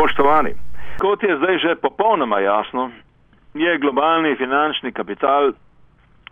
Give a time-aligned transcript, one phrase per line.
[0.00, 0.54] Spoštovani,
[0.96, 2.90] kot je zdaj že popolnoma jasno,
[3.54, 5.52] je globalni finančni kapital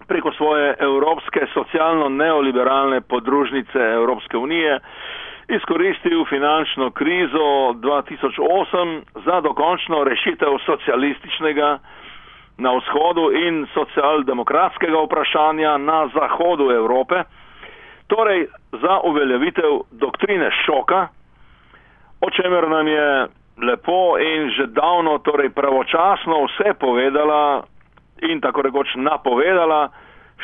[0.09, 4.81] preko svoje evropske socialno-neoliberalne podružnice Evropske unije
[5.49, 11.79] izkoristil finančno krizo 2008 za dokončno rešitev socialističnega
[12.59, 17.23] na vzhodu in socialdemokratskega vprašanja na zahodu Evrope,
[18.07, 21.09] torej za uveljavitev doktrine šoka,
[22.21, 27.65] o čemer nam je lepo in že davno, torej pravočasno vse povedala
[28.23, 29.91] in tako rekoč napovedala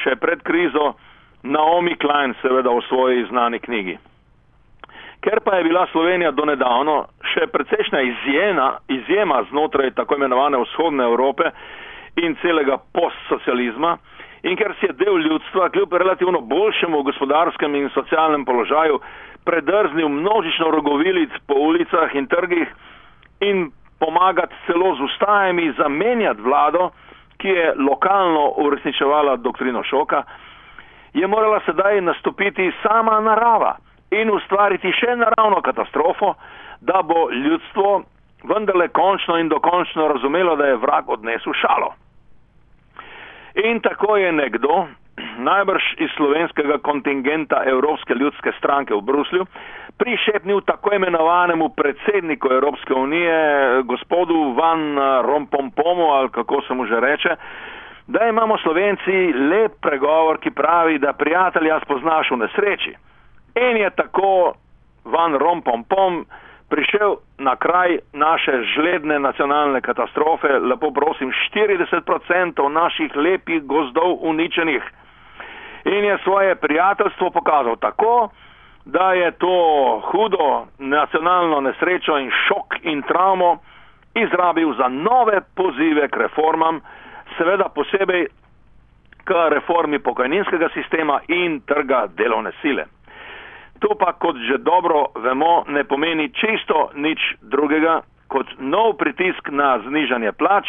[0.03, 0.95] še pred krizo
[1.43, 3.99] Naomi Klein, seveda v svoji znani knjigi.
[5.25, 11.51] Ker pa je bila Slovenija donedavno še precejšnja izjema, izjema znotraj tako imenovane vzhodne Evrope
[12.21, 13.97] in celega postsocializma,
[14.45, 19.01] in ker si je del ljudstva kljub relativno boljšemu gospodarskem in socialnem položaju
[19.45, 22.69] predrznil množično rogovilic po ulicah in trgih
[23.51, 26.91] in pomagati celo z ustajami zamenjati vlado,
[27.39, 30.23] ki je lokalno uresničevala doktrino šoka,
[31.15, 33.77] je morala sedaj nastopiti sama narava
[34.11, 36.35] in ustvariti še naravno katastrofo,
[36.81, 38.03] da bo ljudstvo
[38.45, 41.95] vendarle končno in dokončno razumelo, da je vrag odnesel šalo.
[43.55, 44.87] In tako je nekdo,
[45.45, 49.47] najbrž iz slovenskega kontingenta Evropske ljudske stranke v Bruslju,
[49.99, 53.39] prišepnil tako imenovanemu predsedniku Evropske unije,
[53.83, 57.37] gospodu Van Rompompomu, ali kako se mu že reče,
[58.07, 62.95] da imamo Slovenci lep pregovor, ki pravi, da prijatelja spoznaš v nesreči.
[63.55, 64.53] In je tako
[65.05, 66.25] Van Rompompom
[66.69, 74.83] prišel na kraj naše žledne nacionalne katastrofe, lepo prosim, 40% naših lepih gozdov uničenih.
[75.85, 78.29] In je svoje prijateljstvo pokazal tako,
[78.85, 79.57] da je to
[80.05, 83.59] hudo nacionalno nesrečo in šok in travmo
[84.15, 86.81] izrabil za nove pozive k reformam,
[87.39, 88.27] seveda posebej
[89.25, 92.85] k reformi pokojninskega sistema in trga delovne sile.
[93.81, 99.79] To pa, kot že dobro vemo, ne pomeni čisto nič drugega kot nov pritisk na
[99.79, 100.69] znižanje plač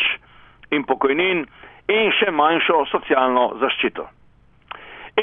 [0.72, 1.46] in pokojnin
[1.88, 4.15] in še manjšo socialno zaščito.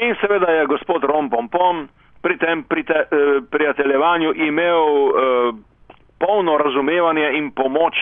[0.01, 1.87] In seveda je gospod Rom Pompom
[2.21, 3.05] pri tem prite, eh,
[3.51, 5.51] prijateljevanju imel eh,
[6.19, 7.93] polno razumevanje in pomoč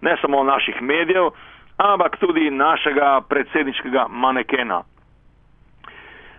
[0.00, 1.30] ne samo naših medijev,
[1.76, 4.82] ampak tudi našega predsedničkega manekena.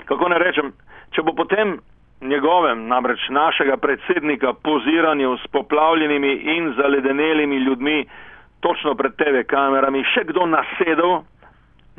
[0.06, 0.72] Kako ne rečem,
[1.12, 1.80] če bo potem
[2.22, 8.06] njegovem, namreč našega predsednika, poziranju s poplavljenimi in zaledenelimi ljudmi
[8.60, 11.22] točno pred TV kamerami, še kdo nasedel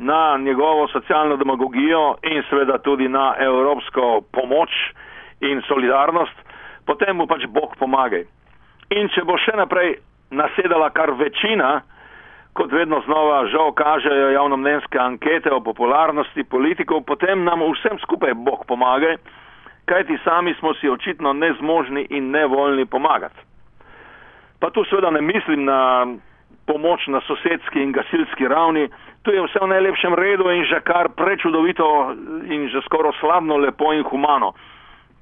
[0.01, 4.69] na njegovo socialno demagogijo in seveda tudi na evropsko pomoč
[5.41, 6.37] in solidarnost,
[6.85, 8.25] potem mu pač Bog pomagaj.
[8.89, 9.99] In če bo še naprej
[10.31, 11.81] nasedala kar večina,
[12.57, 18.65] kot vedno znova žal kažejo javnomnenjske ankete o popularnosti politikov, potem nam vsem skupaj Bog
[18.67, 19.15] pomagaj,
[19.85, 23.39] kajti sami smo si očitno nezmožni in nevoljni pomagati.
[24.59, 26.05] Pa tu seveda ne mislim na
[26.65, 28.89] pomoč na sosedski in gasilski ravni,
[29.23, 33.93] tu je vse v najlepšem redu in že kar prečudovito in že skoro slavno lepo
[33.93, 34.53] in humano,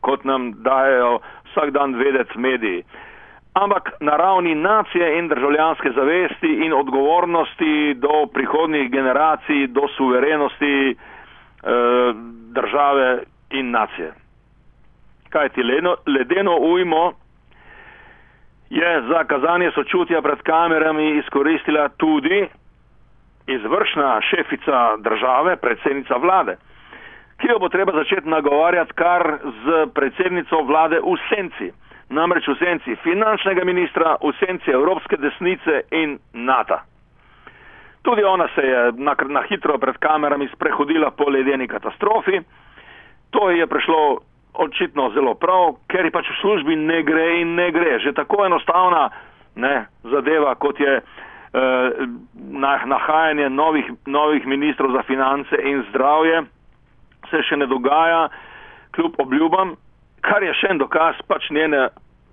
[0.01, 1.19] kot nam dajo
[1.51, 2.83] vsak dan vedeti mediji.
[3.53, 12.13] Ampak na ravni nacije in državljanske zavesti in odgovornosti do prihodnih generacij, do suverenosti eh,
[12.53, 14.13] države in nacije.
[15.29, 15.61] Kaj ti
[16.05, 17.13] ledeno ujmo
[18.69, 22.47] je za kazanje sočutja pred kamerami izkoristila tudi
[23.47, 26.57] izvršna šefica države, predsednica vlade,
[27.37, 31.71] ki jo bo treba začeti nagovarjati kar z predsednico vlade v senci,
[32.09, 36.77] namreč v senci finančnega ministra, v senci Evropske desnice in NATO.
[38.01, 42.39] Tudi ona se je na, na hitro pred kamerami sprehodila po ledeni katastrofi.
[43.29, 44.17] To je prišlo
[44.53, 47.99] očitno zelo prav, ker je pač v službi ne gre in ne gre.
[47.99, 49.09] Že tako enostavna
[49.55, 51.89] ne, zadeva, kot je eh,
[52.85, 56.43] nahajanje novih, novih ministrov za finance in zdravje,
[57.29, 58.27] se še ne dogaja,
[58.95, 59.75] kljub obljubam,
[60.25, 61.89] kar je še en dokaz pač njene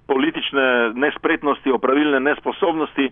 [0.07, 3.11] politične nespretnosti, opravilne nesposobnosti,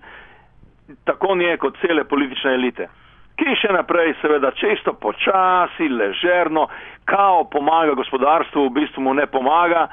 [1.04, 2.88] tako nje kot cele politične elite
[3.36, 6.68] ki še naprej seveda čisto počasi, ležerno,
[7.04, 9.88] kao pomaga gospodarstvu, v bistvu mu ne pomaga,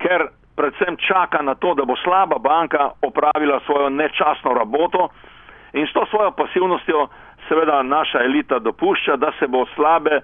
[0.00, 5.10] ker predvsem čaka na to, da bo slaba banka opravila svojo nečasno raboto
[5.76, 7.08] in s to svojo pasivnostjo
[7.48, 10.20] seveda naša elita dopušča, da se bo slabe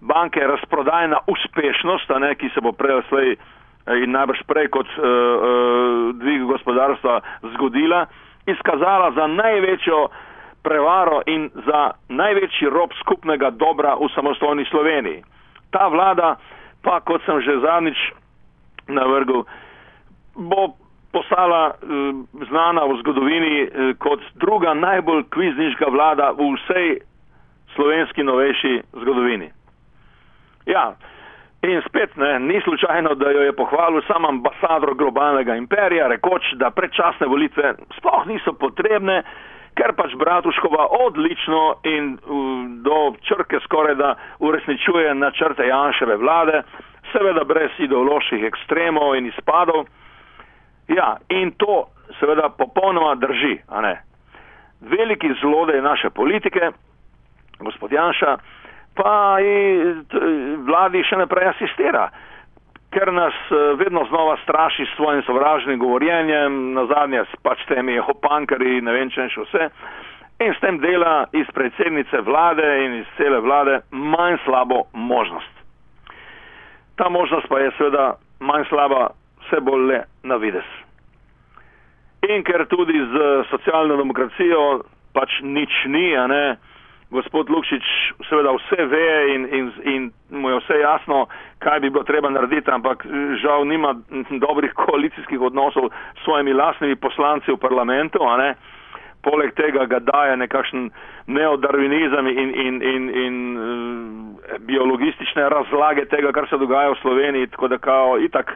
[0.00, 3.36] banke razprodajna uspešnost, ne, ki se bo prej slej
[4.02, 7.20] in najbrž prej kot uh, uh, dvig gospodarstva
[7.54, 8.06] zgodila
[8.46, 10.08] izkazala za največjo
[10.62, 15.22] prevaro in za največji rob skupnega dobra v samostojni Sloveniji.
[15.70, 16.36] Ta vlada
[16.82, 17.98] pa, kot sem že zadnjič
[18.88, 19.44] navrgel,
[20.36, 20.76] bo
[21.12, 21.76] postala eh,
[22.48, 23.68] znana v zgodovini eh,
[23.98, 26.88] kot druga najbolj kvizniška vlada v vsej
[27.74, 29.50] slovenski novejši zgodovini.
[30.66, 30.94] Ja,
[31.62, 36.70] in spet ne, ni slučajno, da jo je pohvalil sam ambasador globalnega imperija, rekoč, da
[36.70, 39.22] predčasne volitve sploh niso potrebne,
[39.76, 42.16] ker pač Bratuškova odlično in
[42.84, 46.62] do črke skoraj da uresničuje načrte Janševe vlade,
[47.12, 49.86] seveda brez ideoloških ekstremov in izpadov.
[50.88, 51.84] Ja, in to
[52.20, 53.94] seveda popolnoma drži, a ne.
[54.80, 56.70] Veliki zlodej naše politike,
[57.58, 58.36] gospod Janša,
[58.96, 59.36] pa
[60.66, 62.08] vladi še naprej asistira,
[62.96, 67.98] ker nas eh, vedno znova straši s svojim sovražnim govorjenjem, na zadnje s pač temi
[67.98, 69.68] hopankari, ne vem če še vse,
[70.40, 75.52] in s tem dela iz predsednice vlade in iz cele vlade manj slabo možnost.
[76.96, 78.06] Ta možnost pa je seveda
[78.40, 79.10] manj slaba,
[79.44, 80.68] vse bolj le na vides.
[82.32, 84.62] In ker tudi z socialno demokracijo
[85.12, 86.44] pač nič ni, a ne,
[87.16, 87.86] gospod Lukšič
[88.28, 91.26] seveda vse ve in, in, in mu je vse jasno,
[91.64, 93.06] kaj bi bilo treba narediti, ampak
[93.42, 93.94] žal nima
[94.30, 98.50] dobrih koalicijskih odnosov s svojimi lastnimi poslanci v parlamentu, a ne.
[99.26, 100.90] Poleg tega ga daje nekakšen
[101.26, 107.68] neodarvinizem in, in, in, in uh, biologistične razlage tega, kar se dogaja v Sloveniji, tako
[107.68, 108.54] da kao itak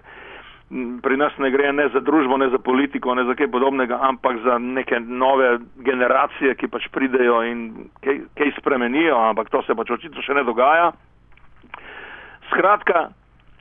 [1.02, 4.38] pri nas ne gre ne za družbo, ne za politiko, ne za kaj podobnega, ampak
[4.44, 9.90] za neke nove generacije, ki pač pridejo in kaj, kaj spremenijo, ampak to se pač
[9.90, 10.92] očitno še ne dogaja.
[12.52, 13.08] Skratka,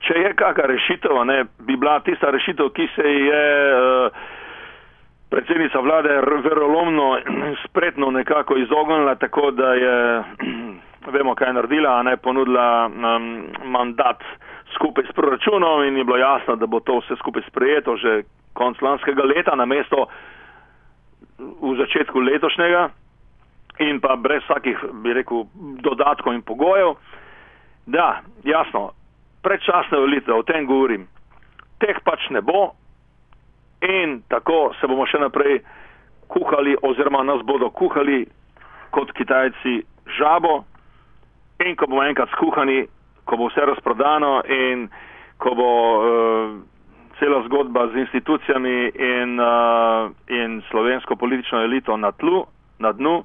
[0.05, 3.41] če je kakšna rešitev, ne, bi bila tista rešitev, ki se je
[3.73, 4.21] uh,
[5.33, 6.13] predsednica vlade
[6.45, 7.09] verolomno
[7.65, 9.97] spretno nekako izognila, tako da je,
[11.17, 14.21] vemo, kaj je naredila, a ne ponudila um, mandat
[14.75, 18.23] skupaj s proračunom in je bilo jasno, da bo to vse skupaj sprejeto že
[18.53, 20.07] konc lanskega leta na mesto
[21.39, 22.89] v začetku letošnjega
[23.79, 25.45] in pa brez vsakih, bi rekel,
[25.79, 26.97] dodatkov in pogojev.
[27.87, 28.91] Da, jasno,
[29.41, 31.07] predčasne volitve, o tem govorim,
[31.79, 32.73] teh pač ne bo
[33.81, 35.61] in tako se bomo še naprej
[36.27, 38.25] kuhali oziroma nas bodo kuhali
[38.91, 39.79] kot Kitajci
[40.17, 40.63] žabo
[41.63, 42.83] in ko bomo enkrat skuhani,
[43.29, 44.89] ko bo vse razprodano in
[45.37, 46.03] ko bo uh,
[47.19, 52.45] cela zgodba z institucijami in, uh, in slovensko politično elito na tlu,
[52.79, 53.23] na dnu,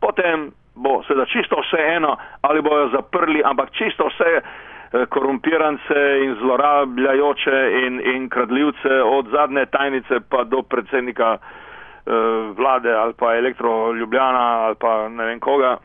[0.00, 6.36] potem bo seveda čisto vse eno, ali bojo zaprli, ampak čisto vse uh, korumpirance in
[6.40, 12.12] zlorabljajoče in, in kradljivce od zadnje tajnice pa do predsednika uh,
[12.56, 15.76] vlade ali pa elektroljubljana ali pa ne vem koga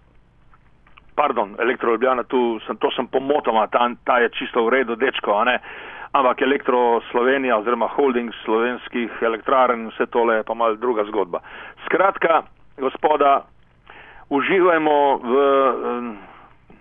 [1.18, 5.34] pardon, Elektro Ljubljana, tu sem, to sem pomotoma, ta, ta je čisto v redu, dečko,
[5.34, 5.58] a ne,
[6.14, 11.42] ampak Elektro Slovenija oziroma holding slovenskih elektrarn, vse tole je pa mal druga zgodba.
[11.86, 12.44] Skratka,
[12.78, 13.42] gospoda,
[14.30, 15.34] uživajmo v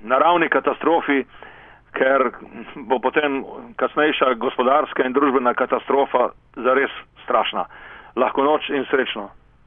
[0.05, 1.25] naravni katastrofi,
[1.97, 2.29] ker
[2.77, 3.41] bo potem
[3.81, 6.29] kasnejša gospodarska in družbena katastrofa
[6.61, 6.93] zares
[7.25, 7.65] strašna.
[8.17, 9.31] Lahko noč in srečno.